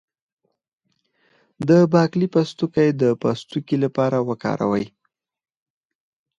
د 1.67 1.69
باقلي 1.93 2.27
پوستکی 2.33 2.89
د 3.01 3.03
پوستکي 3.21 3.77
لپاره 3.83 4.17
وکاروئ 4.29 4.85